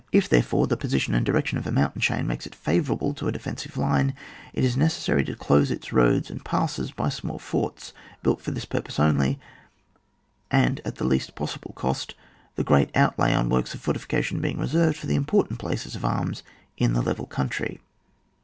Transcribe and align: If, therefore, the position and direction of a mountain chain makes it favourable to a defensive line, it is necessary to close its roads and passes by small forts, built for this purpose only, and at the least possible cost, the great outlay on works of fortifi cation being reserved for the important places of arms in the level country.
If, 0.11 0.27
therefore, 0.27 0.65
the 0.65 0.75
position 0.77 1.13
and 1.13 1.23
direction 1.23 1.59
of 1.59 1.67
a 1.67 1.71
mountain 1.71 2.01
chain 2.01 2.25
makes 2.25 2.47
it 2.47 2.55
favourable 2.55 3.13
to 3.13 3.27
a 3.27 3.31
defensive 3.31 3.77
line, 3.77 4.15
it 4.51 4.63
is 4.63 4.75
necessary 4.75 5.23
to 5.25 5.35
close 5.35 5.69
its 5.69 5.93
roads 5.93 6.31
and 6.31 6.43
passes 6.43 6.89
by 6.89 7.09
small 7.09 7.37
forts, 7.37 7.93
built 8.23 8.41
for 8.41 8.49
this 8.49 8.65
purpose 8.65 8.99
only, 8.99 9.37
and 10.49 10.81
at 10.85 10.95
the 10.95 11.05
least 11.05 11.35
possible 11.35 11.73
cost, 11.75 12.15
the 12.55 12.63
great 12.63 12.89
outlay 12.97 13.31
on 13.31 13.47
works 13.47 13.75
of 13.75 13.83
fortifi 13.85 14.07
cation 14.07 14.41
being 14.41 14.57
reserved 14.57 14.97
for 14.97 15.05
the 15.05 15.13
important 15.13 15.59
places 15.59 15.95
of 15.95 16.03
arms 16.03 16.41
in 16.79 16.93
the 16.93 17.03
level 17.03 17.27
country. 17.27 17.79